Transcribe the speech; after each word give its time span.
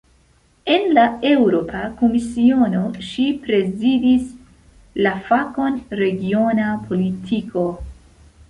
En 0.75 0.85
la 0.97 1.03
Eŭropa 1.31 1.81
Komisiono 1.99 2.81
ŝi 3.09 3.27
prezidis 3.45 4.27
la 5.07 5.15
fakon 5.29 5.79
"regiona 6.03 6.73
politiko". 6.89 7.69